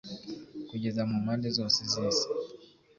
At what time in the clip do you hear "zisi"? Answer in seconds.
1.91-2.25